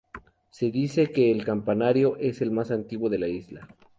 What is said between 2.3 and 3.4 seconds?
el más antiguo de la